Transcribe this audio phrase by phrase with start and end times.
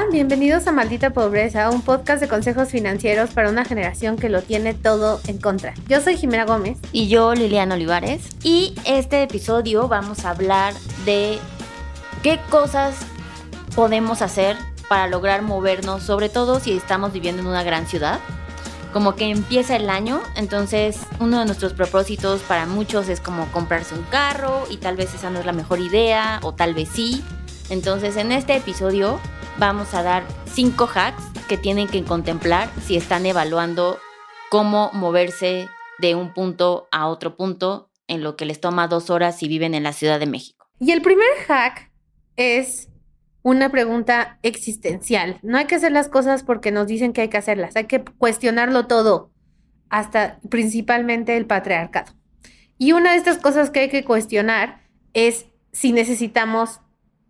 [0.00, 4.40] Hola, bienvenidos a Maldita Pobreza, un podcast de consejos financieros para una generación que lo
[4.40, 5.74] tiene todo en contra.
[5.88, 6.78] Yo soy Jimena Gómez.
[6.90, 8.22] Y yo, Liliana Olivares.
[8.42, 10.72] Y este episodio vamos a hablar
[11.04, 11.38] de
[12.22, 12.96] qué cosas
[13.74, 14.56] podemos hacer
[14.88, 18.20] para lograr movernos, sobre todo si estamos viviendo en una gran ciudad.
[18.94, 23.94] Como que empieza el año, entonces uno de nuestros propósitos para muchos es como comprarse
[23.94, 27.22] un carro y tal vez esa no es la mejor idea o tal vez sí.
[27.68, 29.20] Entonces en este episodio
[29.60, 33.98] vamos a dar cinco hacks que tienen que contemplar si están evaluando
[34.48, 35.68] cómo moverse
[35.98, 39.74] de un punto a otro punto en lo que les toma dos horas si viven
[39.74, 40.66] en la Ciudad de México.
[40.78, 41.92] Y el primer hack
[42.36, 42.88] es
[43.42, 45.38] una pregunta existencial.
[45.42, 48.02] No hay que hacer las cosas porque nos dicen que hay que hacerlas, hay que
[48.02, 49.30] cuestionarlo todo,
[49.90, 52.14] hasta principalmente el patriarcado.
[52.78, 54.80] Y una de estas cosas que hay que cuestionar
[55.12, 56.80] es si necesitamos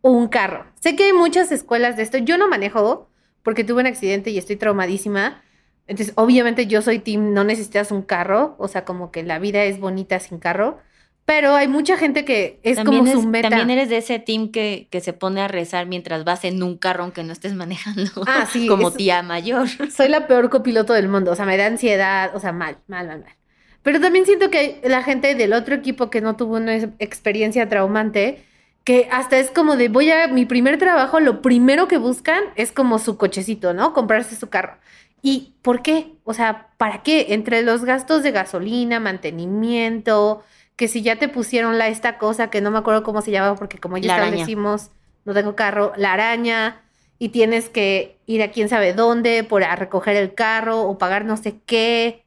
[0.02, 0.66] un carro.
[0.80, 2.18] Sé que hay muchas escuelas de esto.
[2.18, 3.08] Yo no manejo
[3.42, 5.42] porque tuve un accidente y estoy traumadísima.
[5.86, 9.64] Entonces, obviamente yo soy team, no necesitas un carro, o sea, como que la vida
[9.64, 10.78] es bonita sin carro.
[11.24, 13.50] Pero hay mucha gente que es como su meta.
[13.50, 16.76] También eres de ese team que, que, se pone a rezar mientras vas en un
[16.76, 18.10] carro aunque no estés manejando.
[18.26, 18.66] Ah, sí.
[18.66, 19.68] como tía mayor.
[19.90, 21.30] Soy la peor copiloto del mundo.
[21.30, 22.34] O sea, me da ansiedad.
[22.34, 23.36] O sea, mal, mal, mal, mal.
[23.82, 28.44] Pero también siento que la gente del otro equipo que no tuvo una experiencia traumante,
[28.90, 32.72] que hasta es como de voy a mi primer trabajo, lo primero que buscan es
[32.72, 33.92] como su cochecito, ¿no?
[33.92, 34.78] Comprarse su carro.
[35.22, 36.14] ¿Y por qué?
[36.24, 37.26] O sea, ¿para qué?
[37.28, 40.42] Entre los gastos de gasolina, mantenimiento,
[40.74, 43.54] que si ya te pusieron la esta cosa que no me acuerdo cómo se llama
[43.54, 44.90] porque como ya establecimos,
[45.24, 46.82] no tengo carro, la araña
[47.16, 51.24] y tienes que ir a quién sabe dónde por a recoger el carro o pagar
[51.24, 52.24] no sé qué.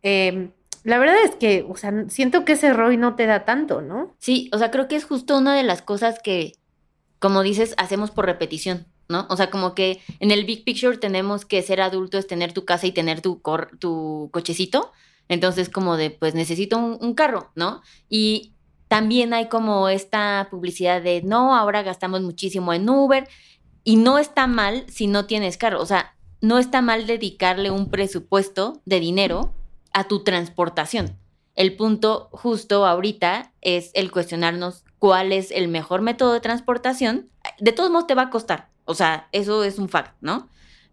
[0.00, 0.52] Em,
[0.88, 4.16] la verdad es que, o sea, siento que ese ROI no te da tanto, ¿no?
[4.18, 6.54] Sí, o sea, creo que es justo una de las cosas que,
[7.18, 9.26] como dices, hacemos por repetición, ¿no?
[9.28, 12.86] O sea, como que en el big picture tenemos que ser adultos, tener tu casa
[12.86, 13.42] y tener tu,
[13.78, 14.92] tu cochecito,
[15.28, 17.82] entonces, como de, pues necesito un, carro, ¿no?
[18.08, 18.54] Y
[18.88, 23.28] también hay como esta publicidad de, no, ahora gastamos muchísimo en Uber.
[23.84, 25.82] Y no está mal si no tienes carro.
[25.82, 29.52] O sea, no está mal dedicarle un presupuesto de dinero
[29.92, 31.18] a tu transportación.
[31.54, 37.30] El punto justo ahorita es el cuestionarnos cuál es el mejor método de transportación.
[37.58, 38.68] De todos modos te va a costar.
[38.84, 40.48] O sea, eso es un fact, ¿no?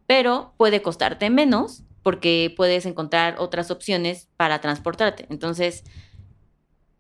[0.07, 5.25] Pero puede costarte menos porque puedes encontrar otras opciones para transportarte.
[5.29, 5.83] Entonces,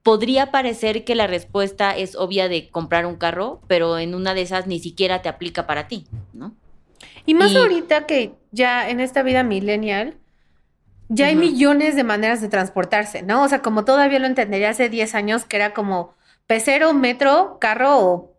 [0.03, 4.43] podría parecer que la respuesta es obvia de comprar un carro, pero en una de
[4.43, 6.55] esas ni siquiera te aplica para ti, ¿no?
[7.25, 10.17] Y más ahorita que ya en esta vida millennial,
[11.09, 13.43] ya hay millones de maneras de transportarse, ¿no?
[13.43, 16.13] O sea, como todavía lo entendería hace 10 años, que era como
[16.47, 18.35] pecero, metro, carro o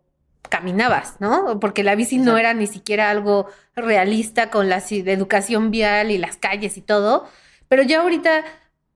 [0.49, 1.59] caminabas, ¿no?
[1.59, 6.37] Porque la bici no era ni siquiera algo realista con la educación vial y las
[6.37, 7.27] calles y todo.
[7.67, 8.43] Pero ya ahorita,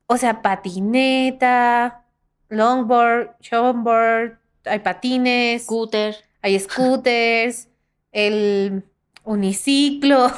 [0.08, 2.06] o sea, patineta,
[2.50, 5.64] longboard, showboard, hay patines.
[5.64, 6.16] Scooter.
[6.42, 7.68] Hay scooters,
[8.12, 8.84] el
[9.24, 10.32] uniciclo.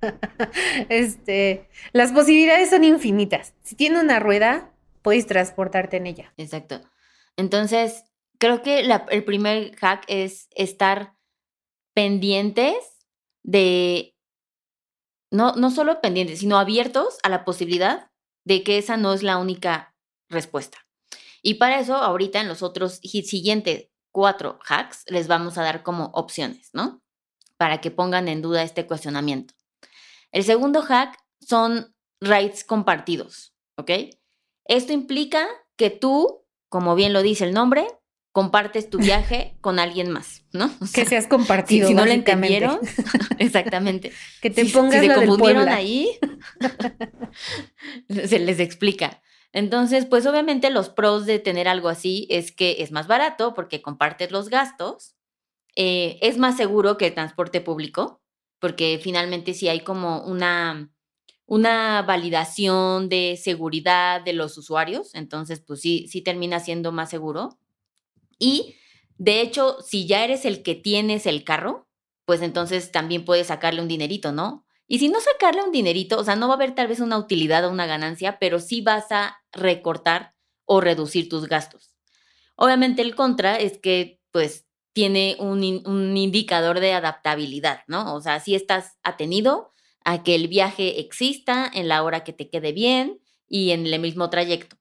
[0.88, 3.54] este, las posibilidades son infinitas.
[3.62, 4.72] Si tiene una rueda,
[5.02, 6.32] puedes transportarte en ella.
[6.36, 6.80] Exacto.
[7.36, 8.04] Entonces,
[8.38, 8.80] creo que
[9.10, 11.14] el primer hack es estar
[11.94, 12.74] pendientes
[13.42, 14.16] de,
[15.30, 18.10] no, no solo pendientes, sino abiertos a la posibilidad
[18.44, 19.94] de que esa no es la única
[20.28, 20.78] respuesta.
[21.42, 26.06] Y para eso, ahorita en los otros siguientes cuatro hacks les vamos a dar como
[26.14, 27.02] opciones, ¿no?
[27.56, 29.54] Para que pongan en duda este cuestionamiento.
[30.32, 33.90] El segundo hack son rights compartidos, ¿ok?
[34.66, 35.46] Esto implica
[35.76, 37.86] que tú, como bien lo dice el nombre,
[38.32, 40.70] compartes tu viaje con alguien más, ¿no?
[40.92, 41.88] que seas compartido.
[41.88, 42.78] Si, no lo entendieron,
[43.38, 44.12] exactamente.
[44.40, 46.18] Que te pongas si, se confundieron ahí,
[48.08, 49.22] se les explica.
[49.52, 53.82] Entonces, pues obviamente los pros de tener algo así es que es más barato porque
[53.82, 55.16] compartes los gastos,
[55.74, 58.19] eh, es más seguro que el transporte público,
[58.60, 60.90] porque finalmente si hay como una,
[61.46, 67.58] una validación de seguridad de los usuarios, entonces pues sí, sí termina siendo más seguro.
[68.38, 68.76] Y
[69.18, 71.88] de hecho, si ya eres el que tienes el carro,
[72.24, 74.64] pues entonces también puedes sacarle un dinerito, ¿no?
[74.86, 77.18] Y si no sacarle un dinerito, o sea, no va a haber tal vez una
[77.18, 80.34] utilidad o una ganancia, pero sí vas a recortar
[80.64, 81.96] o reducir tus gastos.
[82.56, 88.14] Obviamente el contra es que pues tiene un, un indicador de adaptabilidad, ¿no?
[88.14, 89.72] O sea, si estás atenido
[90.04, 94.00] a que el viaje exista en la hora que te quede bien y en el
[94.00, 94.76] mismo trayecto.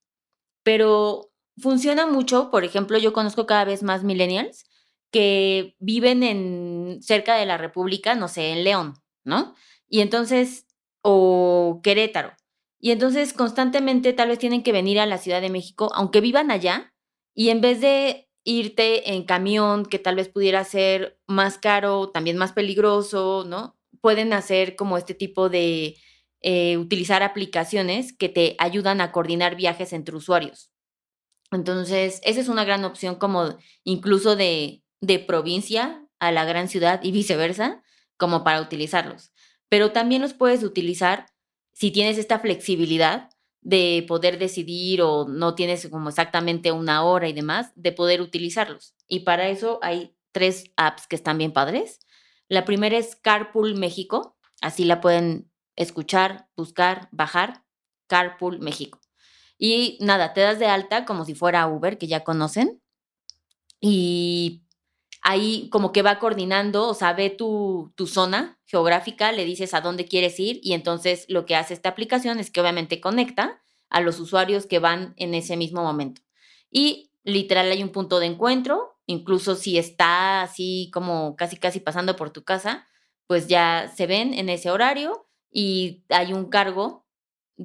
[0.64, 4.66] Pero funciona mucho, por ejemplo, yo conozco cada vez más millennials
[5.12, 9.56] que viven en cerca de la República, no sé, en León, ¿no?
[9.88, 10.68] Y entonces,
[11.02, 12.34] o Querétaro.
[12.80, 16.52] Y entonces constantemente tal vez tienen que venir a la Ciudad de México, aunque vivan
[16.52, 16.94] allá,
[17.34, 22.38] y en vez de irte en camión, que tal vez pudiera ser más caro, también
[22.38, 23.78] más peligroso, ¿no?
[24.02, 25.98] Pueden hacer como este tipo de,
[26.42, 30.72] eh, utilizar aplicaciones que te ayudan a coordinar viajes entre usuarios.
[31.52, 37.02] Entonces, esa es una gran opción como incluso de, de provincia a la gran ciudad
[37.04, 37.84] y viceversa,
[38.18, 39.32] como para utilizarlos.
[39.70, 41.26] Pero también los puedes utilizar
[41.74, 43.30] si tienes esta flexibilidad
[43.62, 48.96] de poder decidir o no tienes como exactamente una hora y demás, de poder utilizarlos.
[49.08, 52.00] Y para eso hay tres apps que están bien padres.
[52.48, 57.64] La primera es Carpool México, así la pueden escuchar, buscar, bajar,
[58.08, 59.00] Carpool México.
[59.58, 62.82] Y nada, te das de alta como si fuera Uber, que ya conocen.
[63.82, 64.64] Y
[65.22, 69.82] ahí como que va coordinando, o sea, ve tu, tu, zona geográfica, le dices a
[69.82, 74.02] dónde quieres ir y entonces lo que hace esta aplicación es que obviamente conecta a
[74.02, 76.22] los usuarios que van en ese mismo momento.
[76.72, 82.16] Y literal hay un punto de encuentro, incluso si está así como casi casi pasando
[82.16, 82.88] por tu casa,
[83.28, 87.06] pues ya se ven en ese horario y hay un cargo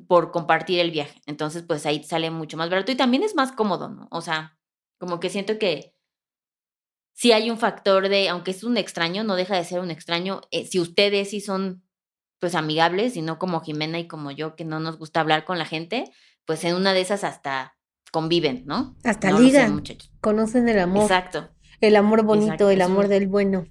[0.08, 1.20] por compartir el viaje.
[1.26, 4.08] Entonces, pues ahí sale mucho más barato y también es más cómodo, ¿no?
[4.10, 4.58] O sea,
[4.98, 5.93] como que siento que
[7.14, 10.42] si hay un factor de, aunque es un extraño, no deja de ser un extraño.
[10.50, 11.84] Eh, si ustedes sí son,
[12.40, 15.58] pues, amigables y no como Jimena y como yo, que no nos gusta hablar con
[15.58, 16.10] la gente,
[16.44, 17.76] pues en una de esas hasta
[18.10, 18.96] conviven, ¿no?
[19.04, 19.82] Hasta ligan,
[20.20, 21.02] conocen el amor.
[21.02, 21.48] Exacto.
[21.80, 23.66] El amor bonito, el amor del bueno.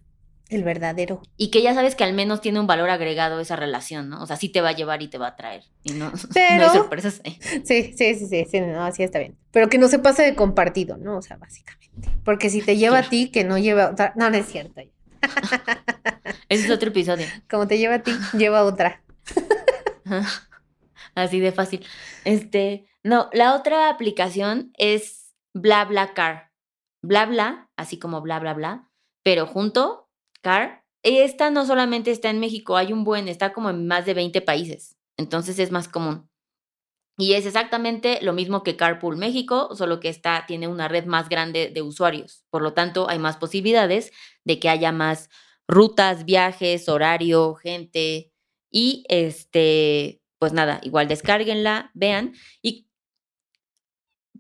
[0.54, 1.22] El verdadero.
[1.36, 4.22] Y que ya sabes que al menos tiene un valor agregado esa relación, ¿no?
[4.22, 5.64] O sea, sí te va a llevar y te va a traer.
[5.84, 7.22] Y no, Pero, no hay sorpresas.
[7.64, 9.36] Sí, sí, sí, sí, sí, no, así está bien.
[9.52, 11.18] Pero que no se pase de compartido, ¿no?
[11.18, 12.10] O sea, básicamente.
[12.24, 14.14] Porque si te lleva a ti, que no lleva a otra.
[14.16, 14.82] No, no es cierto.
[16.50, 17.26] Ese es otro episodio.
[17.50, 19.02] Como te lleva a ti, lleva a otra.
[21.16, 21.86] Así de fácil.
[22.26, 26.52] Este, no, la otra aplicación es BlaBlaCar.
[27.02, 28.90] BlaBla, así como bla, bla, bla,
[29.24, 30.03] pero junto
[30.44, 30.84] Car.
[31.04, 34.42] Esta no solamente está en México, hay un buen, está como en más de 20
[34.42, 36.30] países, entonces es más común.
[37.18, 41.30] Y es exactamente lo mismo que Carpool México, solo que esta tiene una red más
[41.30, 42.44] grande de usuarios.
[42.50, 44.12] Por lo tanto, hay más posibilidades
[44.46, 45.30] de que haya más
[45.68, 48.32] rutas, viajes, horario, gente.
[48.72, 52.34] Y este, pues nada, igual descárguenla, vean.
[52.64, 52.88] Y,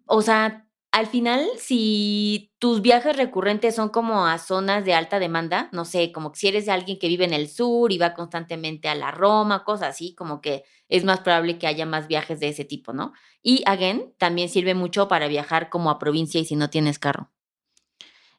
[0.05, 0.62] o sea,
[0.93, 6.11] al final, si tus viajes recurrentes son como a zonas de alta demanda, no sé,
[6.11, 9.63] como si eres alguien que vive en el sur y va constantemente a la Roma,
[9.63, 13.11] cosas así, como que es más probable que haya más viajes de ese tipo, ¿no?
[13.41, 17.31] Y, again, también sirve mucho para viajar como a provincia y si no tienes carro.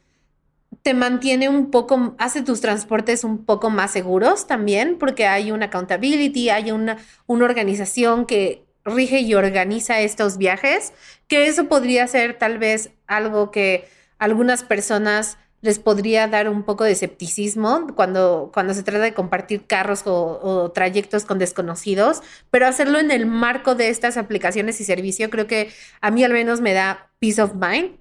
[0.84, 5.68] te mantiene un poco, hace tus transportes un poco más seguros también, porque hay una
[5.68, 10.94] accountability, hay una, una organización que rige y organiza estos viajes,
[11.28, 13.88] que eso podría ser tal vez algo que
[14.20, 19.66] algunas personas les podría dar un poco de escepticismo cuando, cuando se trata de compartir
[19.66, 22.22] carros o, o, trayectos con desconocidos,
[22.52, 25.72] pero hacerlo en el marco de estas aplicaciones y servicio creo que
[26.02, 27.92] a mí al menos me da peace of mind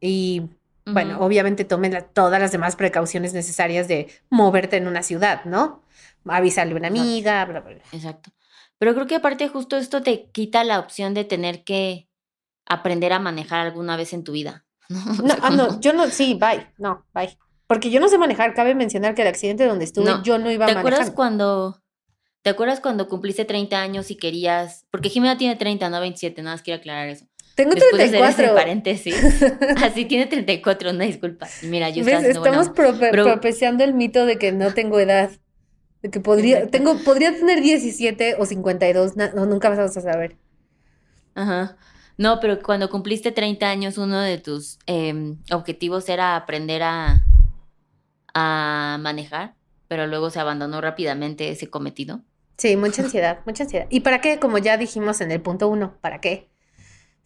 [0.00, 0.48] y
[0.86, 5.82] bueno, obviamente tomen la- todas las demás precauciones necesarias de moverte en una ciudad, ¿no?
[6.26, 7.02] Avisarle a una Exacto.
[7.02, 7.82] amiga, bla, bla, bla.
[7.92, 8.30] Exacto.
[8.78, 12.08] Pero creo que aparte justo esto te quita la opción de tener que
[12.66, 14.64] aprender a manejar alguna vez en tu vida.
[14.88, 15.00] ¿no?
[15.12, 17.38] O No, sea, ah, no, yo no, sí, bye, no, bye.
[17.66, 20.50] Porque yo no sé manejar, cabe mencionar que el accidente donde estuve No, yo no
[20.50, 21.14] iba ¿Te acuerdas manejando.
[21.16, 21.82] cuando
[22.42, 26.54] ¿Te acuerdas cuando cumpliste 30 años y querías, porque Jimena tiene 30, no 27, nada
[26.56, 27.26] más quiero aclarar eso.
[27.64, 28.54] Tengo Después de hacer ese 34.
[28.54, 29.14] paréntesis.
[29.82, 31.46] Así tiene 34, una disculpa.
[31.62, 32.24] Mira, yo ¿Ves?
[32.24, 35.30] Estamos prope- Pero- propiciando el mito de que no tengo edad.
[36.02, 36.78] De que podría, Exacto.
[36.78, 40.36] tengo, podría tener 17 o 52, na- no, nunca vas a saber.
[41.34, 41.76] Ajá.
[42.16, 47.24] No, pero cuando cumpliste 30 años, uno de tus em, objetivos era aprender a,
[48.34, 49.54] a manejar,
[49.88, 52.20] pero luego se abandonó rápidamente ese cometido.
[52.58, 53.86] Sí, mucha ansiedad, mucha ansiedad.
[53.88, 54.38] ¿Y para qué?
[54.38, 56.49] Como ya dijimos en el punto uno, ¿para qué?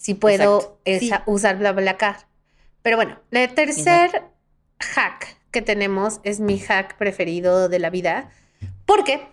[0.04, 2.26] Si puedo esa- usar BlaBlaCar.
[2.82, 4.22] Pero bueno, el tercer
[4.78, 8.30] hack que tenemos es mi hack preferido de la vida.
[8.84, 9.26] Porque,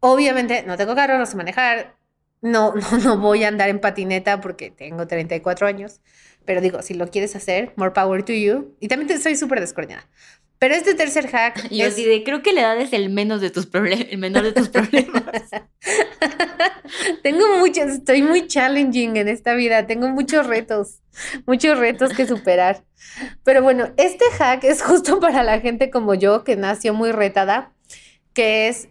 [0.00, 1.94] obviamente, no tengo carro, no sé manejar,
[2.42, 6.00] no, no, no voy a andar en patineta porque tengo 34 años.
[6.44, 8.74] Pero digo, si lo quieres hacer, more power to you.
[8.80, 10.06] Y también te- soy súper descoordinada.
[10.58, 11.96] Pero este tercer hack yo es...
[11.96, 14.68] de, creo que la edad es el menos de tus problemas, el menor de tus
[14.68, 15.22] problemas.
[17.22, 21.00] Tengo muchos, estoy muy challenging en esta vida, tengo muchos retos,
[21.46, 22.84] muchos retos que superar.
[23.44, 27.72] Pero bueno, este hack es justo para la gente como yo que nació muy retada,
[28.32, 28.88] que es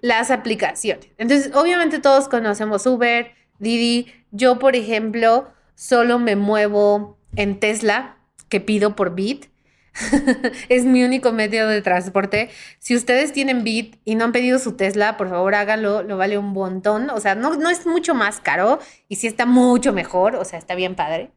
[0.00, 1.08] las aplicaciones.
[1.16, 4.12] Entonces, obviamente todos conocemos Uber, Didi.
[4.32, 8.16] Yo, por ejemplo, solo me muevo en Tesla,
[8.48, 9.51] que pido por Bit.
[10.68, 12.50] es mi único medio de transporte.
[12.78, 16.38] Si ustedes tienen Bit y no han pedido su Tesla, por favor háganlo, lo vale
[16.38, 17.10] un montón.
[17.10, 20.58] O sea, no, no es mucho más caro y sí está mucho mejor, o sea,
[20.58, 21.30] está bien padre.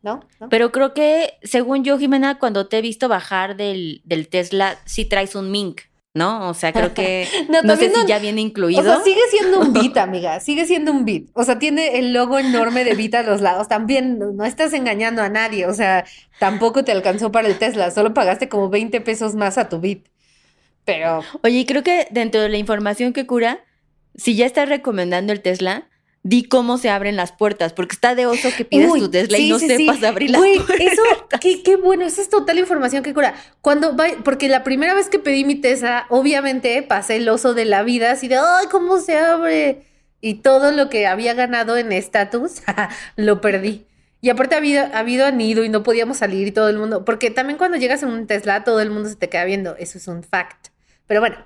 [0.00, 0.20] ¿No?
[0.48, 5.04] Pero creo que, según yo, Jimena, cuando te he visto bajar del, del Tesla, sí
[5.04, 5.80] traes un Mink,
[6.18, 6.50] ¿no?
[6.50, 8.80] O sea, creo que No, no, sé si no- ya viene incluido.
[8.80, 11.30] O sea, sigue siendo un Bit, amiga, sigue siendo un Bit.
[11.32, 13.68] O sea, tiene el logo enorme de Bit a los lados.
[13.68, 16.04] También no, estás engañando a nadie, o sea,
[16.38, 20.06] tampoco te alcanzó para el Tesla, solo pagaste como 20 pesos más a tu Bit.
[20.84, 23.64] Pero Oye, creo que dentro de la información que cura,
[24.14, 25.88] si ya estás recomendando el Tesla,
[26.28, 29.38] di cómo se abren las puertas, porque está de oso que pidas Uy, tu Tesla
[29.38, 29.86] y sí, no sí, sí.
[29.86, 30.78] sepas abrir las Güey, puertas.
[30.78, 31.02] eso,
[31.40, 33.34] qué, qué bueno, esa es total información que cura.
[33.62, 37.64] Cuando va, porque la primera vez que pedí mi Tesla, obviamente pasé el oso de
[37.64, 39.84] la vida, así de, ay, ¿cómo se abre?
[40.20, 42.62] Y todo lo que había ganado en estatus,
[43.16, 43.86] lo perdí.
[44.20, 47.04] Y aparte ha habido, ha habido anido y no podíamos salir y todo el mundo,
[47.04, 49.96] porque también cuando llegas en un Tesla, todo el mundo se te queda viendo, eso
[49.96, 50.68] es un fact.
[51.06, 51.36] Pero bueno,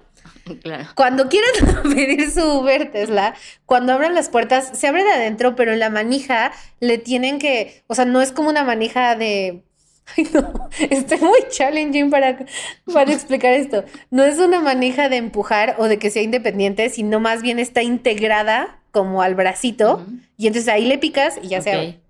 [0.63, 0.87] Claro.
[0.95, 3.35] cuando quieran pedir su Uber Tesla,
[3.67, 7.83] cuando abran las puertas, se abre de adentro, pero en la manija le tienen que,
[7.87, 9.63] o sea, no es como una manija de...
[10.17, 12.45] Ay, no, estoy muy challenging para,
[12.93, 13.85] para explicar esto.
[14.11, 17.83] No es una manija de empujar o de que sea independiente, sino más bien está
[17.83, 20.05] integrada como al bracito,
[20.37, 22.01] y entonces ahí le picas y ya se abre.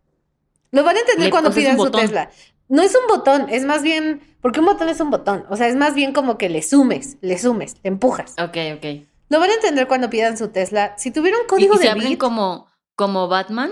[0.73, 1.91] Lo van a entender Le- cuando pidan su.
[1.91, 2.31] Tesla.
[2.73, 5.69] No es un botón, es más bien, porque un botón es un botón, o sea,
[5.69, 8.33] es más bien como que le sumes, le sumes, le empujas.
[8.39, 9.03] Ok, ok.
[9.29, 10.95] Lo van a entender cuando pidan su Tesla.
[10.97, 13.71] Si tuviera un ¿Y, código y se de abren bit, como, como Batman?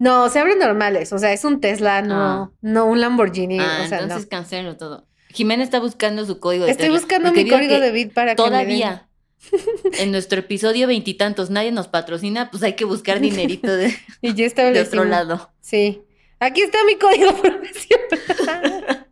[0.00, 2.50] no, se abren normales, o sea, es un Tesla, no, Ah.
[2.60, 4.36] no un Lamborghini, ah, o sea, entonces no.
[4.36, 5.06] cancelo todo.
[5.30, 8.34] Jimena está buscando su código de Estoy Tesla, buscando mi código que de bit para
[8.34, 9.08] que me den- Todavía.
[10.00, 14.80] En nuestro episodio veintitantos nadie nos patrocina, pues hay que buscar dinerito de, Y de
[14.80, 15.50] otro lado.
[15.60, 16.02] Sí.
[16.40, 19.08] Aquí está mi código profesional.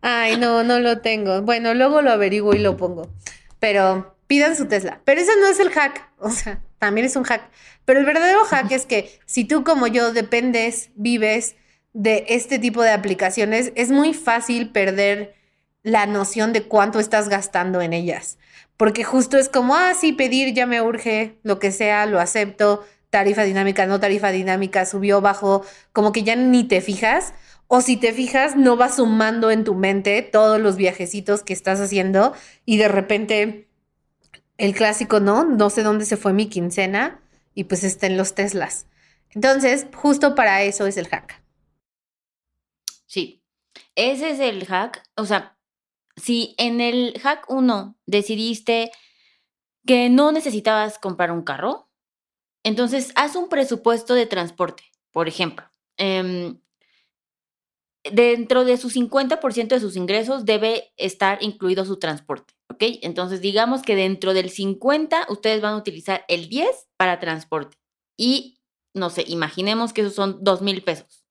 [0.00, 1.42] Ay, no, no lo tengo.
[1.42, 3.10] Bueno, luego lo averiguo y lo pongo.
[3.58, 5.00] Pero pidan su Tesla.
[5.04, 6.10] Pero ese no es el hack.
[6.18, 7.50] O sea, también es un hack.
[7.84, 11.56] Pero el verdadero hack es que si tú como yo dependes, vives
[11.92, 15.34] de este tipo de aplicaciones, es muy fácil perder
[15.82, 18.38] la noción de cuánto estás gastando en ellas.
[18.76, 22.84] Porque justo es como, ah, sí, pedir ya me urge, lo que sea, lo acepto,
[23.10, 27.34] tarifa dinámica, no tarifa dinámica, subió, bajó, como que ya ni te fijas.
[27.68, 31.80] O si te fijas, no vas sumando en tu mente todos los viajecitos que estás
[31.80, 32.32] haciendo
[32.64, 33.68] y de repente
[34.56, 35.44] el clásico, ¿no?
[35.44, 37.20] No sé dónde se fue mi quincena
[37.54, 38.86] y pues está en los Teslas.
[39.30, 41.42] Entonces, justo para eso es el hack.
[43.06, 43.42] Sí,
[43.94, 45.02] ese es el hack.
[45.16, 45.58] O sea,
[46.16, 48.92] si en el hack 1 decidiste
[49.84, 51.85] que no necesitabas comprar un carro,
[52.66, 54.82] entonces haz un presupuesto de transporte,
[55.12, 55.64] por ejemplo.
[55.98, 56.58] Em,
[58.02, 62.82] dentro de su 50% de sus ingresos debe estar incluido su transporte, ¿ok?
[63.02, 67.76] Entonces digamos que dentro del 50 ustedes van a utilizar el 10 para transporte
[68.16, 68.58] y,
[68.94, 71.24] no sé, imaginemos que esos son 2 mil pesos.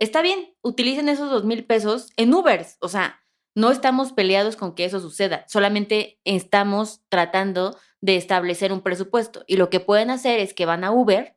[0.00, 2.76] está bien, utilicen esos dos mil pesos en Ubers.
[2.80, 3.22] O sea,
[3.54, 9.44] no estamos peleados con que eso suceda, solamente estamos tratando de establecer un presupuesto.
[9.46, 11.34] Y lo que pueden hacer es que van a Uber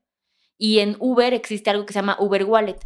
[0.58, 2.80] y en Uber existe algo que se llama Uber Wallet,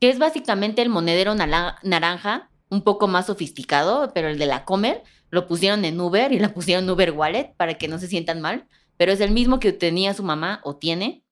[0.00, 5.02] que es básicamente el monedero naranja, un poco más sofisticado, pero el de la Comer,
[5.30, 8.66] lo pusieron en Uber y la pusieron Uber Wallet para que no se sientan mal,
[8.96, 11.24] pero es el mismo que tenía su mamá o tiene.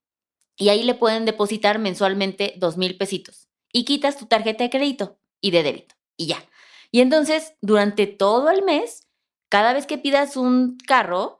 [0.57, 3.49] Y ahí le pueden depositar mensualmente dos mil pesitos.
[3.73, 5.95] Y quitas tu tarjeta de crédito y de débito.
[6.17, 6.45] Y ya.
[6.91, 9.09] Y entonces, durante todo el mes,
[9.49, 11.39] cada vez que pidas un carro,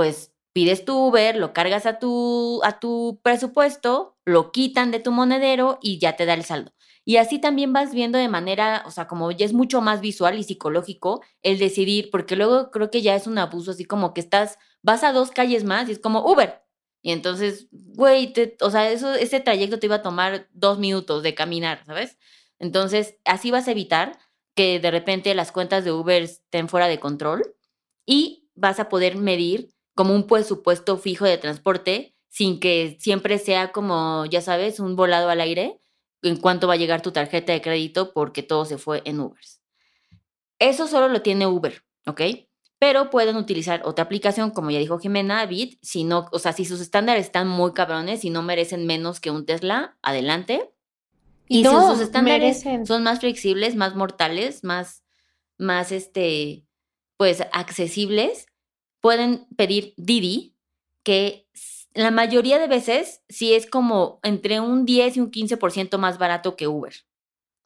[0.00, 5.12] pues pides tu Uber, lo cargas a tu, a tu presupuesto, lo quitan de tu
[5.12, 6.72] monedero y ya te da el saldo.
[7.04, 10.38] Y así también vas viendo de manera, o sea, como ya es mucho más visual
[10.38, 14.22] y psicológico el decidir, porque luego creo que ya es un abuso, así como que
[14.22, 16.62] estás, vas a dos calles más y es como Uber.
[17.02, 21.34] Y entonces, güey, o sea, eso, ese trayecto te iba a tomar dos minutos de
[21.34, 22.16] caminar, ¿sabes?
[22.58, 24.18] Entonces, así vas a evitar
[24.54, 27.54] que de repente las cuentas de Uber estén fuera de control
[28.06, 33.72] y vas a poder medir como un presupuesto fijo de transporte sin que siempre sea
[33.72, 35.80] como, ya sabes, un volado al aire
[36.22, 39.40] en cuánto va a llegar tu tarjeta de crédito porque todo se fue en Uber.
[40.58, 42.20] Eso solo lo tiene Uber, ¿ok?
[42.78, 46.64] Pero pueden utilizar otra aplicación, como ya dijo Jimena, Bit, si no, o sea, si
[46.64, 50.70] sus estándares están muy cabrones y no merecen menos que un Tesla, adelante.
[51.48, 55.02] Y si sus estándares son más flexibles, más mortales, más,
[55.58, 56.64] más este,
[57.16, 58.46] pues accesibles,
[59.00, 60.54] pueden pedir Didi,
[61.02, 61.48] que
[61.94, 66.56] la mayoría de veces sí es como entre un 10 y un 15% más barato
[66.56, 66.94] que Uber.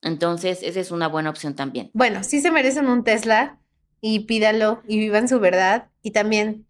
[0.02, 1.90] Entonces, esa es una buena opción también.
[1.94, 3.58] Bueno, sí se merecen un Tesla
[4.00, 5.88] y pídalo y vivan su verdad.
[6.02, 6.66] Y también,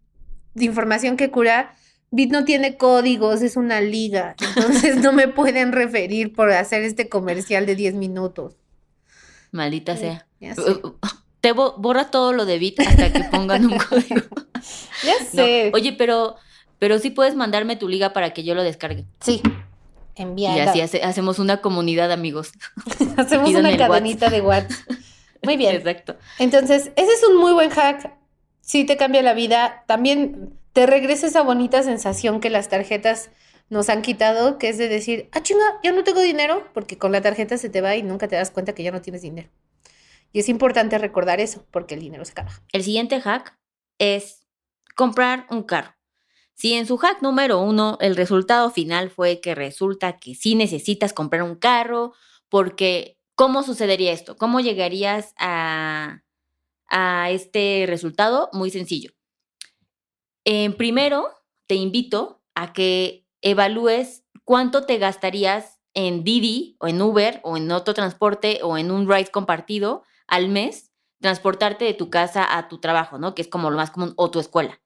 [0.53, 1.75] de información que cura,
[2.11, 4.35] Bit no tiene códigos, es una liga.
[4.55, 8.55] Entonces no me pueden referir por hacer este comercial de 10 minutos.
[9.51, 10.27] Maldita sea.
[11.45, 14.21] te borra todo lo de Bit hasta que pongan un código.
[15.03, 15.69] Ya sé.
[15.75, 16.37] Oye, pero,
[16.79, 19.05] pero sí puedes mandarme tu liga para que yo lo descargue.
[19.19, 19.43] Sí.
[20.15, 20.75] Enviar.
[20.75, 22.53] Y así hacemos una comunidad, amigos.
[23.17, 24.89] hacemos una cadenita de WhatsApp.
[25.43, 25.75] Muy bien.
[25.75, 26.15] Exacto.
[26.39, 28.11] Entonces, ese es un muy buen hack.
[28.61, 29.83] Sí te cambia la vida.
[29.85, 33.29] También te regresa esa bonita sensación que las tarjetas
[33.69, 37.11] nos han quitado, que es de decir, ah, chinga, ya no tengo dinero, porque con
[37.11, 39.49] la tarjeta se te va y nunca te das cuenta que ya no tienes dinero.
[40.31, 42.51] Y es importante recordar eso, porque el dinero se acaba.
[42.71, 43.57] El siguiente hack
[43.99, 44.45] es
[44.95, 45.95] comprar un carro.
[46.53, 51.13] Si en su hack número uno el resultado final fue que resulta que sí necesitas
[51.13, 52.13] comprar un carro,
[52.49, 54.37] porque ¿cómo sucedería esto?
[54.37, 56.23] ¿Cómo llegarías a,
[56.89, 58.49] a este resultado?
[58.53, 59.15] Muy sencillo
[60.77, 61.29] primero,
[61.67, 67.71] te invito a que evalúes cuánto te gastarías en Didi o en Uber o en
[67.71, 72.79] otro transporte o en un ride compartido al mes, transportarte de tu casa a tu
[72.79, 73.35] trabajo, ¿no?
[73.35, 74.81] Que es como lo más común, o tu escuela.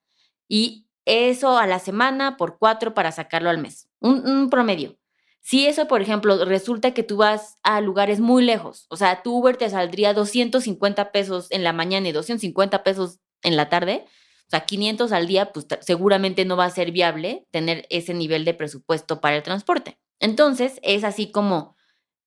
[0.47, 3.89] Y eso a la semana por cuatro para sacarlo al mes.
[3.99, 4.97] Un, un, promedio.
[5.41, 9.35] Si eso, por ejemplo, resulta que tú vas a lugares muy lejos, o sea, tu
[9.37, 14.49] Uber te saldría 250 pesos en la mañana y 250 pesos en la tarde, o
[14.49, 18.53] sea, 500 al día, pues seguramente no va a ser viable tener ese nivel de
[18.53, 19.99] presupuesto para el transporte.
[20.19, 21.75] Entonces, es así como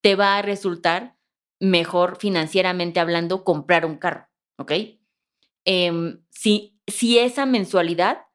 [0.02, 1.16] te va a resultar
[1.62, 4.26] mejor financieramente hablando comprar un carro,
[4.58, 4.72] ¿ok?
[5.64, 8.26] Em, si, si esa mensualidad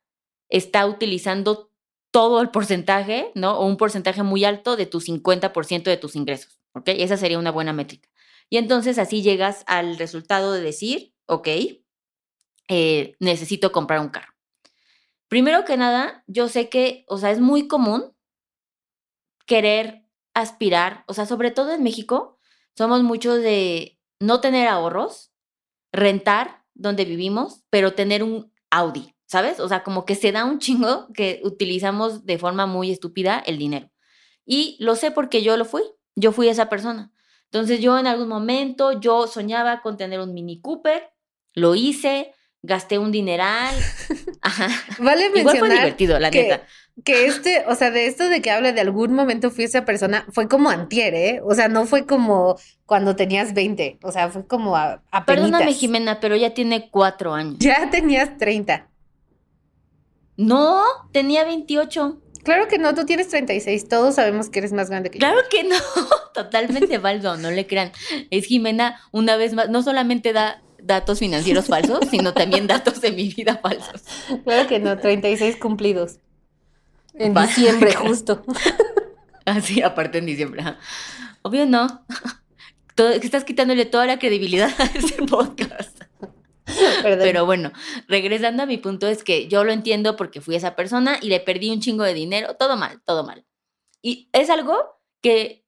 [0.47, 1.69] está utilizando
[2.11, 3.59] todo el porcentaje, ¿no?
[3.59, 6.87] O un porcentaje muy alto de tu 50% de tus ingresos, ¿ok?
[6.87, 8.07] Esa sería una buena métrica.
[8.49, 11.49] Y entonces así llegas al resultado de decir, ok,
[12.69, 14.33] eh, necesito comprar un carro.
[15.27, 18.15] Primero que nada, yo sé que, o sea, es muy común
[19.45, 22.36] querer aspirar, o sea, sobre todo en México,
[22.77, 25.31] somos muchos de no tener ahorros,
[25.91, 29.59] rentar donde vivimos, pero tener un Audi, ¿sabes?
[29.59, 33.57] O sea, como que se da un chingo que utilizamos de forma muy estúpida el
[33.57, 33.89] dinero.
[34.45, 35.81] Y lo sé porque yo lo fui,
[36.15, 37.11] yo fui esa persona.
[37.45, 41.09] Entonces yo en algún momento, yo soñaba con tener un Mini Cooper,
[41.53, 43.73] lo hice, gasté un dineral.
[44.41, 44.69] Ajá.
[44.99, 46.67] Vale Igual fue divertido, la neta.
[47.03, 50.25] Que este, o sea, de esto de que habla de algún momento fui esa persona,
[50.31, 51.41] fue como antier, ¿eh?
[51.43, 55.73] O sea, no fue como cuando tenías 20, o sea, fue como a, a Perdóname,
[55.73, 57.57] Jimena, pero ya tiene cuatro años.
[57.59, 58.87] Ya tenías 30.
[60.37, 62.21] No, tenía 28.
[62.47, 65.27] Claro que no, tú tienes 36, todos sabemos que eres más grande que yo.
[65.27, 65.75] Claro que no,
[66.33, 67.91] totalmente falso, no le crean.
[68.31, 73.11] Es Jimena, una vez más, no solamente da datos financieros falsos, sino también datos de
[73.11, 74.03] mi vida falsos.
[74.45, 76.19] Claro que no, 36 cumplidos.
[77.19, 78.43] En diciembre, justo.
[79.45, 80.63] Así, aparte en diciembre.
[81.41, 82.05] Obvio no.
[83.21, 86.01] estás quitándole toda la credibilidad a este podcast.
[87.01, 87.71] Pero bueno,
[88.07, 91.39] regresando a mi punto es que yo lo entiendo porque fui esa persona y le
[91.39, 93.45] perdí un chingo de dinero, todo mal, todo mal.
[94.01, 94.75] Y es algo
[95.21, 95.65] que,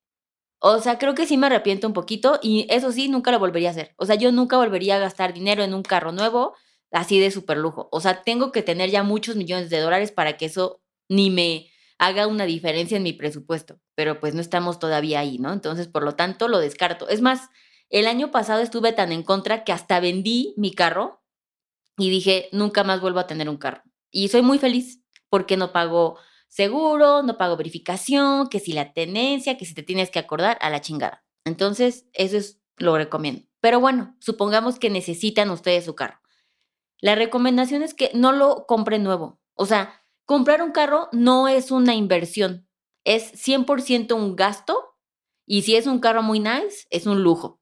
[0.59, 3.69] o sea, creo que sí me arrepiento un poquito y eso sí, nunca lo volvería
[3.69, 3.93] a hacer.
[3.95, 6.53] O sea, yo nunca volvería a gastar dinero en un carro nuevo
[6.91, 7.87] así de súper lujo.
[7.91, 11.69] O sea, tengo que tener ya muchos millones de dólares para que eso ni me
[11.97, 13.79] haga una diferencia en mi presupuesto.
[13.95, 15.51] Pero pues no estamos todavía ahí, ¿no?
[15.51, 17.09] Entonces, por lo tanto, lo descarto.
[17.09, 17.49] Es más,
[17.89, 21.21] el año pasado estuve tan en contra que hasta vendí mi carro
[21.97, 23.83] y dije, nunca más vuelvo a tener un carro.
[24.11, 26.17] Y soy muy feliz porque no pago
[26.47, 30.69] seguro, no pago verificación, que si la tenencia, que si te tienes que acordar, a
[30.69, 31.23] la chingada.
[31.45, 33.45] Entonces, eso es lo recomiendo.
[33.59, 36.19] Pero bueno, supongamos que necesitan ustedes su carro.
[37.01, 39.39] La recomendación es que no lo compren nuevo.
[39.53, 39.98] O sea,
[40.29, 42.67] comprar un carro no es una inversión,
[43.03, 44.95] es 100% un gasto
[45.47, 47.59] y si es un carro muy nice, es un lujo.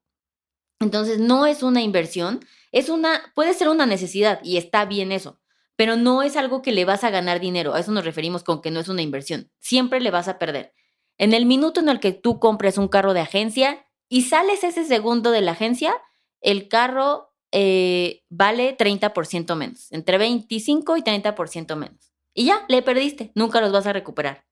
[0.81, 2.41] Entonces, no es una inversión,
[2.73, 5.39] es una, puede ser una necesidad y está bien eso,
[5.77, 7.73] pero no es algo que le vas a ganar dinero.
[7.73, 9.49] A eso nos referimos con que no es una inversión.
[9.61, 10.73] Siempre le vas a perder.
[11.17, 14.83] En el minuto en el que tú compres un carro de agencia y sales ese
[14.83, 15.95] segundo de la agencia,
[16.41, 22.06] el carro eh, vale 30% menos, entre 25 y 30% menos.
[22.37, 24.45] Y ya, le perdiste, nunca los vas a recuperar.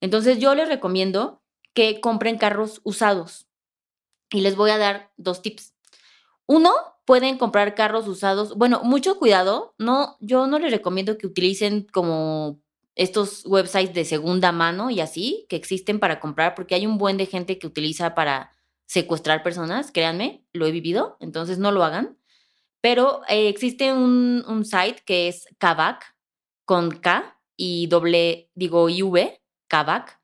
[0.00, 1.40] Entonces yo les recomiendo
[1.72, 3.46] que compren carros usados.
[4.32, 5.72] Y les voy a dar dos tips.
[6.46, 6.72] Uno,
[7.04, 8.56] pueden comprar carros usados.
[8.56, 9.72] Bueno, mucho cuidado.
[9.78, 12.60] No, yo no les recomiendo que utilicen como
[12.96, 17.18] estos websites de segunda mano y así que existen para comprar, porque hay un buen
[17.18, 18.50] de gente que utiliza para
[18.86, 22.18] secuestrar personas, créanme, lo he vivido, entonces no lo hagan.
[22.80, 26.16] Pero eh, existe un, un, site que es Kavak,
[26.64, 30.20] con K y doble, digo, IV, Kavak,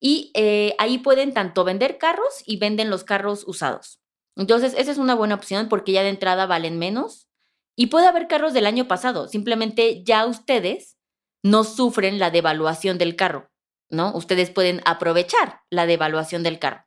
[0.00, 4.00] y eh, ahí pueden tanto vender carros y venden los carros usados.
[4.36, 7.28] Entonces, esa es una buena opción porque ya de entrada valen menos.
[7.76, 10.98] Y puede haber carros del año pasado, simplemente ya ustedes
[11.42, 13.50] no sufren la devaluación del carro,
[13.88, 14.14] ¿no?
[14.14, 16.84] Ustedes pueden aprovechar la devaluación del carro.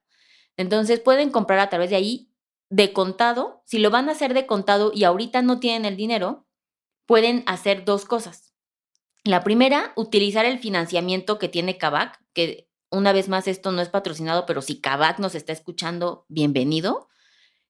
[0.58, 2.30] Entonces, pueden comprar a través de ahí
[2.70, 3.64] de contado.
[3.66, 6.46] Si lo van a hacer de contado y ahorita no tienen el dinero,
[7.06, 8.45] pueden hacer dos cosas.
[9.26, 13.90] La primera, utilizar el financiamiento que tiene Kavak, que una vez más, esto no es
[13.90, 17.08] patrocinado, pero si Kavak nos está escuchando, bienvenido.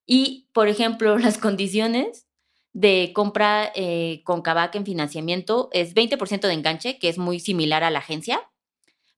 [0.05, 2.27] Y, por ejemplo, las condiciones
[2.73, 7.85] de compra eh, con Kavak en financiamiento es 20% de enganche, que es muy similar
[7.85, 8.41] a la agencia,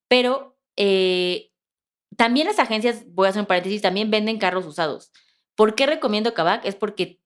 [0.07, 1.49] pero eh,
[2.17, 5.11] también las agencias, voy a hacer un paréntesis, también venden carros usados.
[5.55, 6.65] ¿Por qué recomiendo Kavak?
[6.65, 7.19] Es porque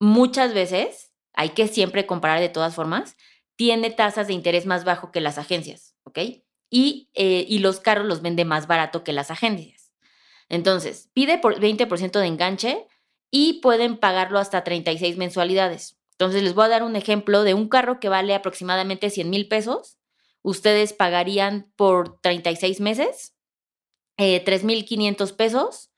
[0.00, 3.16] muchas veces, hay que siempre comparar de todas formas,
[3.56, 6.18] tiene tasas de interés más bajo que las agencias, ¿ok?
[6.18, 9.92] Eh, y, los carros los vende más barato que las agencias.
[10.48, 12.86] Entonces, pide por 20% de enganche
[13.30, 15.98] y pueden pagarlo hasta 36 mensualidades.
[16.12, 19.48] Entonces, les voy a dar un ejemplo de un carro que vale aproximadamente 100 mil
[19.48, 19.98] pesos.
[20.42, 23.34] Ustedes pagarían por 36 meses
[24.18, 25.90] eh, 3.500 pesos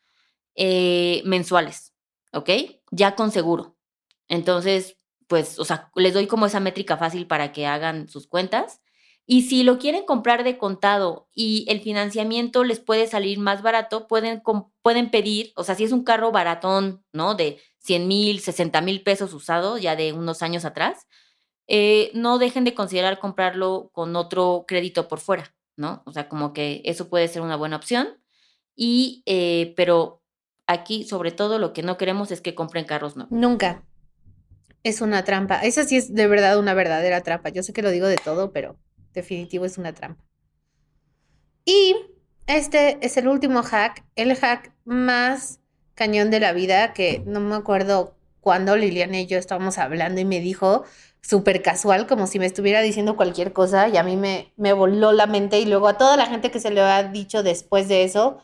[0.54, 1.94] eh, mensuales,
[2.32, 2.50] ¿ok?
[2.90, 3.76] Ya con seguro.
[4.28, 4.97] Entonces,
[5.28, 8.80] pues, o sea, les doy como esa métrica fácil para que hagan sus cuentas.
[9.26, 14.08] Y si lo quieren comprar de contado y el financiamiento les puede salir más barato,
[14.08, 14.42] pueden,
[14.82, 17.34] pueden pedir, o sea, si es un carro baratón, ¿no?
[17.34, 21.06] De 100 mil, 60 mil pesos usado ya de unos años atrás,
[21.66, 26.02] eh, no dejen de considerar comprarlo con otro crédito por fuera, ¿no?
[26.06, 28.18] O sea, como que eso puede ser una buena opción.
[28.74, 30.22] Y, eh, pero
[30.66, 33.32] aquí, sobre todo, lo que no queremos es que compren carros nuevos.
[33.32, 33.84] Nunca.
[34.88, 35.60] Es una trampa.
[35.60, 37.50] Esa sí es de verdad una verdadera trampa.
[37.50, 38.78] Yo sé que lo digo de todo, pero
[39.12, 40.24] definitivo es una trampa.
[41.66, 41.94] Y
[42.46, 45.60] este es el último hack, el hack más
[45.94, 50.24] cañón de la vida, que no me acuerdo cuándo Liliana y yo estábamos hablando y
[50.24, 50.84] me dijo
[51.20, 55.12] súper casual, como si me estuviera diciendo cualquier cosa y a mí me, me voló
[55.12, 58.04] la mente y luego a toda la gente que se le ha dicho después de
[58.04, 58.38] eso,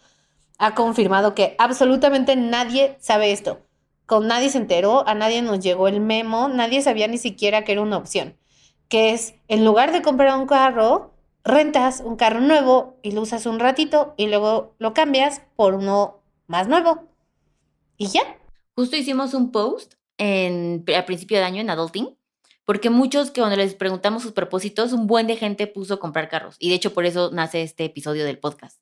[0.59, 3.64] ha confirmado que absolutamente nadie sabe esto.
[4.07, 7.73] Con nadie se enteró, a nadie nos llegó el memo, nadie sabía ni siquiera que
[7.73, 8.37] era una opción
[8.89, 11.13] que es, en lugar de comprar un carro,
[11.43, 16.23] rentas un carro nuevo y lo usas un ratito y luego lo cambias por uno
[16.47, 17.09] más nuevo.
[17.97, 18.39] Y ya.
[18.75, 22.17] Justo hicimos un post en, a principio de año en Adulting,
[22.65, 26.57] porque muchos que cuando les preguntamos sus propósitos, un buen de gente puso comprar carros.
[26.59, 28.81] Y de hecho por eso nace este episodio del podcast.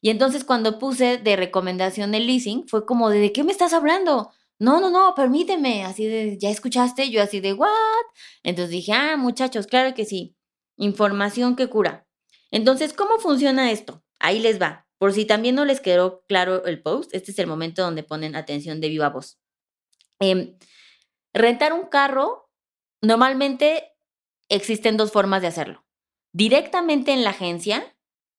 [0.00, 3.72] Y entonces cuando puse de recomendación el leasing, fue como de, ¿de qué me estás
[3.72, 4.32] hablando?
[4.62, 7.10] No, no, no, permíteme, así de, ¿ya escuchaste?
[7.10, 7.68] Yo así de, ¿what?
[8.44, 10.36] Entonces dije, ah, muchachos, claro que sí,
[10.76, 12.06] información que cura.
[12.52, 14.04] Entonces, ¿cómo funciona esto?
[14.20, 14.86] Ahí les va.
[14.98, 18.36] Por si también no les quedó claro el post, este es el momento donde ponen
[18.36, 19.40] atención de viva voz.
[20.20, 20.56] Em,
[21.34, 22.48] rentar un carro,
[23.00, 23.96] normalmente
[24.48, 25.84] existen dos formas de hacerlo.
[26.32, 27.96] Directamente en la agencia,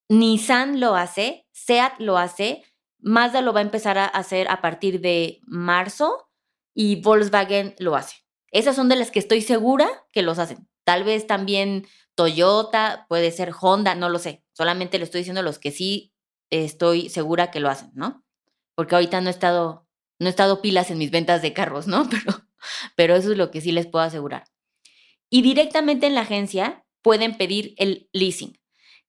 [0.07, 2.63] Nissan lo hace, SEAT lo hace,
[3.03, 6.29] Mazda lo va a empezar a hacer a partir de marzo
[6.73, 8.15] y Volkswagen lo hace.
[8.51, 10.67] Esas son de las que estoy segura que los hacen.
[10.85, 11.85] Tal vez también
[12.15, 14.43] Toyota, puede ser Honda, no lo sé.
[14.53, 16.13] Solamente le estoy diciendo los que sí
[16.49, 18.23] estoy segura que lo hacen, ¿no?
[18.75, 19.87] Porque ahorita no he estado,
[20.19, 22.07] no he estado pilas en mis ventas de carros, ¿no?
[22.09, 22.47] Pero,
[22.95, 24.45] pero eso es lo que sí les puedo asegurar.
[25.29, 28.57] Y directamente en la agencia pueden pedir el leasing.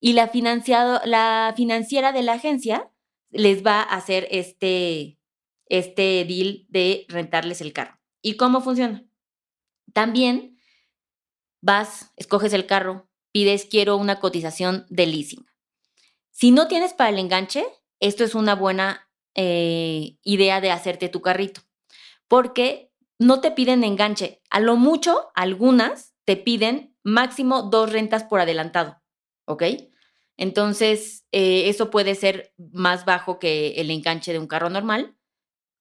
[0.00, 2.90] Y la, financiado, la financiera de la agencia
[3.34, 5.18] les va a hacer este,
[5.66, 8.00] este deal de rentarles el carro.
[8.22, 9.04] ¿Y cómo funciona?
[9.92, 10.58] También
[11.60, 15.46] vas, escoges el carro, pides quiero una cotización de leasing.
[16.30, 17.66] Si no tienes para el enganche,
[18.00, 21.62] esto es una buena eh, idea de hacerte tu carrito,
[22.28, 24.42] porque no te piden enganche.
[24.50, 29.02] A lo mucho, algunas te piden máximo dos rentas por adelantado,
[29.46, 29.64] ¿ok?
[30.36, 35.16] Entonces, eh, eso puede ser más bajo que el enganche de un carro normal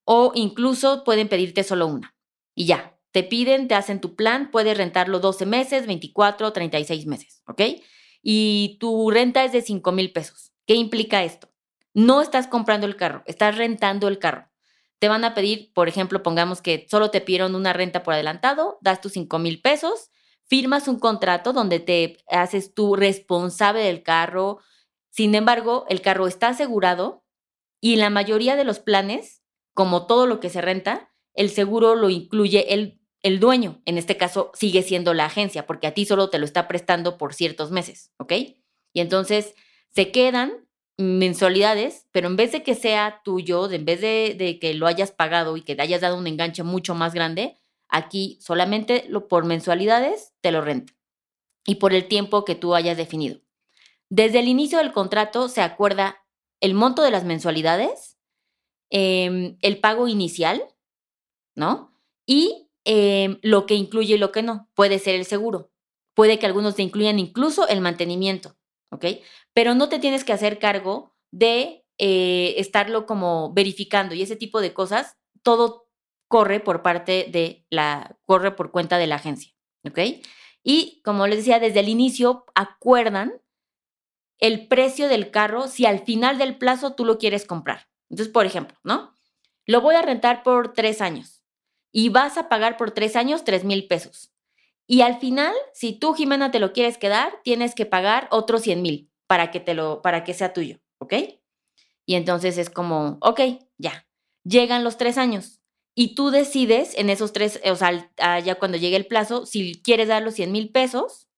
[0.04, 2.14] o incluso pueden pedirte solo una
[2.54, 7.42] y ya, te piden, te hacen tu plan, puedes rentarlo 12 meses, 24, 36 meses,
[7.46, 7.62] ¿ok?
[8.22, 10.52] Y tu renta es de 5 mil pesos.
[10.66, 11.52] ¿Qué implica esto?
[11.92, 14.50] No estás comprando el carro, estás rentando el carro.
[14.98, 18.78] Te van a pedir, por ejemplo, pongamos que solo te pidieron una renta por adelantado,
[18.80, 20.10] das tus 5 mil pesos,
[20.46, 24.58] firmas un contrato donde te haces tú responsable del carro.
[25.10, 27.24] Sin embargo, el carro está asegurado
[27.80, 29.42] y la mayoría de los planes,
[29.74, 34.18] como todo lo que se renta, el seguro lo incluye el el dueño, en este
[34.18, 37.70] caso, sigue siendo la agencia, porque a ti solo te lo está prestando por ciertos
[37.70, 38.32] meses, ¿ok?
[38.92, 39.54] Y entonces
[39.88, 44.86] se quedan mensualidades, pero en vez de que sea tuyo, en vez de, que lo
[44.86, 47.56] hayas pagado y que te hayas dado un enganche mucho más grande,
[47.96, 50.94] aquí solamente lo, por mensualidades te lo renta
[51.66, 53.40] y por el tiempo que tú hayas definido.
[54.10, 56.24] Desde el inicio del contrato se acuerda
[56.60, 58.18] el monto de las mensualidades,
[58.90, 60.62] em, el pago inicial,
[61.54, 61.98] ¿no?
[62.26, 64.68] Y Em, lo que incluye y lo que no.
[64.74, 65.70] Puede ser el seguro.
[66.14, 68.56] Puede que algunos te incluyan incluso el mantenimiento,
[68.90, 69.06] ¿ok?
[69.54, 74.60] Pero no te tienes que hacer cargo de eh, estarlo como verificando y ese tipo
[74.60, 75.16] de cosas.
[75.42, 75.83] Todo
[76.28, 79.52] corre por parte de la, corre por cuenta de la agencia,
[79.84, 79.98] ¿ok?
[80.62, 83.40] Y como les decía, desde el inicio acuerdan
[84.38, 87.88] el precio del carro si al final del plazo tú lo quieres comprar.
[88.10, 89.14] Entonces, por ejemplo, ¿no?
[89.66, 91.42] Lo voy a rentar por tres años
[91.92, 94.32] y vas a pagar por tres años tres mil pesos.
[94.86, 98.82] Y al final, si tú, Jimena, te lo quieres quedar, tienes que pagar otros 100
[98.82, 101.14] mil para que te lo, para que sea tuyo, ¿ok?
[102.04, 103.40] Y entonces es como, ok,
[103.78, 104.06] ya,
[104.44, 105.62] llegan los tres años
[105.94, 110.08] y tú decides en esos tres, o sea, ya cuando llegue el plazo, si quieres
[110.08, 111.28] dar los 100 mil pesos,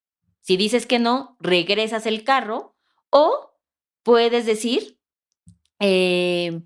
[0.40, 2.74] si dices que no, regresas el carro
[3.10, 3.52] o
[4.02, 4.98] puedes decir,
[5.80, 6.62] eh,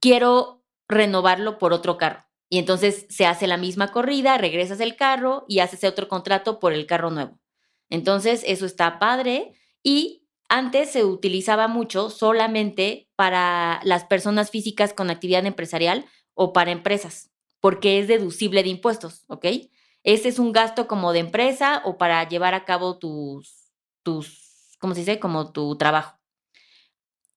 [0.00, 2.24] quiero renovarlo por otro carro.
[2.48, 6.72] Y entonces se hace la misma corrida, regresas el carro y haces otro contrato por
[6.72, 7.40] el carro nuevo.
[7.90, 15.10] Entonces, eso está padre y antes se utilizaba mucho solamente para las personas físicas con
[15.10, 19.46] actividad empresarial o para empresas, porque es deducible de impuestos, ¿ok?
[20.02, 24.94] Ese es un gasto como de empresa o para llevar a cabo tus, tus, ¿cómo
[24.94, 25.18] se dice?
[25.18, 26.18] Como tu trabajo.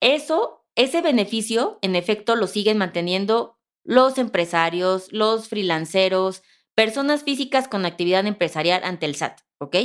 [0.01, 6.43] Eso, ese beneficio, en efecto, lo siguen manteniendo los empresarios, los freelanceros,
[6.75, 9.77] personas físicas con actividad empresarial ante el SAT, ¿ok?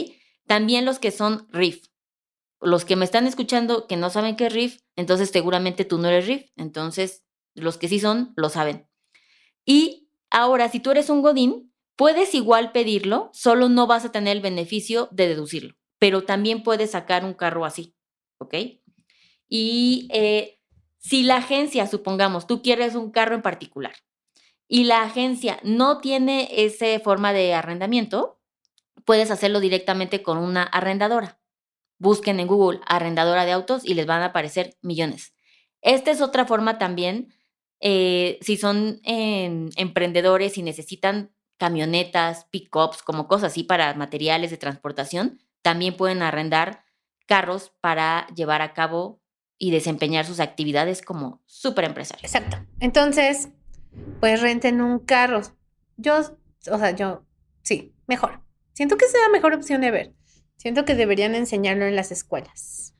[0.46, 1.86] También los que son RIF.
[2.60, 6.08] Los que me están escuchando que no saben qué es RIF, entonces seguramente tú no
[6.08, 6.50] eres RIF.
[6.56, 8.88] Entonces, los que sí son, lo saben.
[9.64, 14.36] Y ahora, si tú eres un Godín, puedes igual pedirlo, solo no vas a tener
[14.36, 17.94] el beneficio de deducirlo, pero también puedes sacar un carro así,
[18.38, 18.54] ¿ok?
[19.48, 20.58] Y eh,
[20.98, 23.94] si la agencia, supongamos, tú quieres un carro en particular
[24.68, 28.40] y la agencia no tiene esa forma de arrendamiento,
[29.04, 31.38] puedes hacerlo directamente con una arrendadora.
[31.98, 35.34] Busquen en Google arrendadora de autos y les van a aparecer millones.
[35.82, 37.34] Esta es otra forma también,
[37.82, 45.40] eh, si son emprendedores y necesitan camionetas, pickups, como cosas así para materiales de transportación,
[45.62, 46.84] también pueden arrendar
[47.26, 49.20] carros para llevar a cabo
[49.58, 52.24] y desempeñar sus actividades como súper empresario.
[52.24, 52.56] Exacto.
[52.80, 53.48] Entonces,
[54.20, 55.42] pues renten un carro.
[55.96, 57.24] Yo, o sea, yo,
[57.62, 58.42] sí, mejor.
[58.72, 60.14] Siento que es la mejor opción de ver.
[60.56, 62.94] Siento que deberían enseñarlo en las escuelas.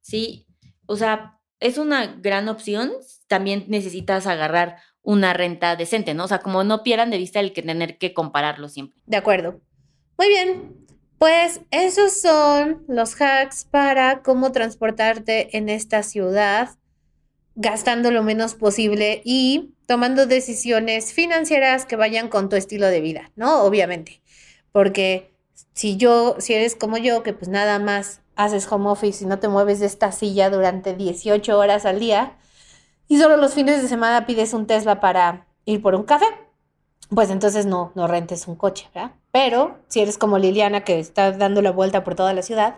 [0.00, 0.46] Sí,
[0.86, 2.92] o sea, es una gran opción,
[3.26, 6.24] también necesitas agarrar una renta decente, ¿no?
[6.24, 9.00] O sea, como no pierdan de vista el que tener que compararlo siempre.
[9.06, 9.60] De acuerdo.
[10.18, 10.86] Muy bien.
[11.18, 16.70] Pues esos son los hacks para cómo transportarte en esta ciudad,
[17.56, 23.32] gastando lo menos posible y tomando decisiones financieras que vayan con tu estilo de vida,
[23.34, 23.62] ¿no?
[23.62, 24.20] Obviamente.
[24.70, 25.32] Porque
[25.72, 29.40] si yo, si eres como yo, que pues nada más haces home office y no
[29.40, 32.36] te mueves de esta silla durante 18 horas al día
[33.08, 36.26] y solo los fines de semana pides un Tesla para ir por un café,
[37.10, 39.10] pues entonces no, no rentes un coche, ¿verdad?
[39.32, 42.76] Pero si eres como Liliana que está dando la vuelta por toda la ciudad,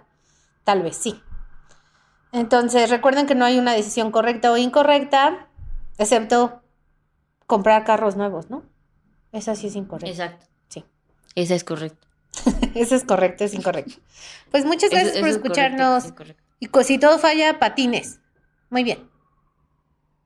[0.64, 1.20] tal vez sí.
[2.32, 5.46] Entonces recuerden que no hay una decisión correcta o incorrecta,
[5.98, 6.62] excepto
[7.46, 8.62] comprar carros nuevos, ¿no?
[9.30, 10.10] Esa sí es incorrecta.
[10.10, 10.46] Exacto.
[10.68, 10.86] Sí.
[11.34, 12.09] Esa es correcta.
[12.74, 13.94] Eso es correcto, es incorrecto.
[14.50, 16.04] Pues muchas gracias Eso- por eso es correcto, escucharnos.
[16.04, 16.42] es correcto.
[16.60, 18.20] Y si todo falla, patines.
[18.68, 19.08] Muy bien.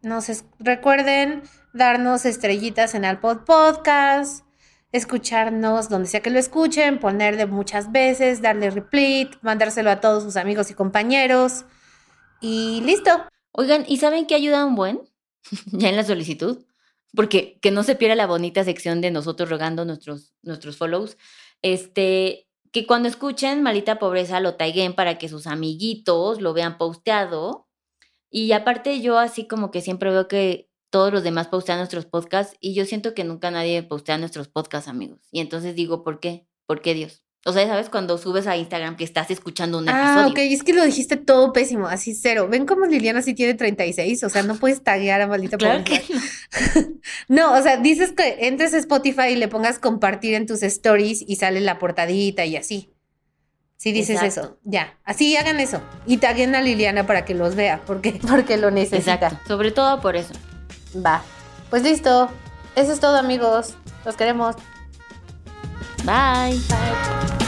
[0.02, 4.44] Nos es- recuerden darnos estrellitas en Apple Podcast,
[4.92, 10.36] escucharnos donde sea que lo escuchen, ponerle muchas veces, darle repeat, mandárselo a todos sus
[10.36, 11.64] amigos y compañeros.
[12.40, 13.10] Y listo.
[13.52, 15.00] Oigan, ¿y saben qué ayuda un buen?
[15.72, 16.64] ya en la solicitud.
[17.14, 21.16] Porque que no se pierda la bonita sección de nosotros rogando nuestros, nuestros follows.
[21.64, 27.68] Este, que cuando escuchen Malita Pobreza lo taiguen para que sus amiguitos lo vean posteado.
[28.30, 32.56] Y aparte yo así como que siempre veo que todos los demás postean nuestros podcasts
[32.60, 35.20] y yo siento que nunca nadie postea nuestros podcasts, amigos.
[35.32, 36.46] Y entonces digo, ¿por qué?
[36.66, 37.23] ¿Por qué Dios?
[37.46, 37.90] O sea, ¿sabes?
[37.90, 40.32] Cuando subes a Instagram que estás escuchando un Ah, episodio.
[40.32, 42.48] ok, es que lo dijiste todo pésimo, así cero.
[42.50, 44.24] ¿Ven cómo Liliana sí tiene 36?
[44.24, 46.20] O sea, no puedes taguear a maldita Claro que no.
[47.28, 51.22] No, o sea, dices que entres a Spotify y le pongas compartir en tus stories
[51.26, 52.90] y sale la portadita y así.
[53.76, 54.56] Sí dices eso.
[54.64, 55.82] Ya, así hagan eso.
[56.06, 59.14] Y taguen a Liliana para que los vea, porque, porque lo necesita.
[59.14, 59.38] Exacto.
[59.46, 60.32] Sobre todo por eso.
[61.04, 61.22] Va.
[61.68, 62.30] Pues listo.
[62.76, 63.74] Eso es todo, amigos.
[64.06, 64.56] Los queremos.
[66.04, 66.60] Bye.
[66.68, 67.43] Bye.